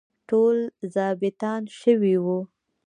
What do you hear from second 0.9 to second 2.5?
ظابیطان شوي وو.